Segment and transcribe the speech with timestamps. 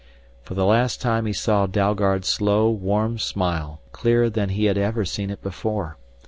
[0.41, 5.05] For the last time he saw Dalgard's slow, warm smile, clearer than he had ever
[5.05, 5.99] seen it before.